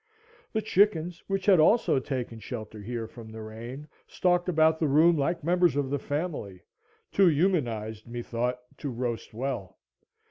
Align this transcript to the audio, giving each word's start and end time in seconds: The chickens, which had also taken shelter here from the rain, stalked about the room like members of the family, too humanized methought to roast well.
The 0.51 0.63
chickens, 0.63 1.21
which 1.27 1.45
had 1.45 1.59
also 1.59 1.99
taken 1.99 2.39
shelter 2.39 2.81
here 2.81 3.05
from 3.05 3.31
the 3.31 3.43
rain, 3.43 3.87
stalked 4.07 4.49
about 4.49 4.79
the 4.79 4.87
room 4.87 5.15
like 5.15 5.43
members 5.43 5.75
of 5.75 5.91
the 5.91 5.99
family, 5.99 6.63
too 7.11 7.27
humanized 7.27 8.07
methought 8.07 8.57
to 8.79 8.89
roast 8.89 9.31
well. 9.35 9.77